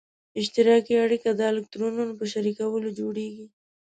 [0.39, 3.45] اشتراکي اړیکه د الکترونونو په شریکولو جوړیږي.